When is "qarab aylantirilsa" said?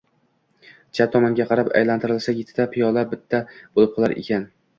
1.51-2.35